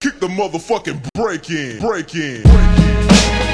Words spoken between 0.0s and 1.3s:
Kick the motherfucking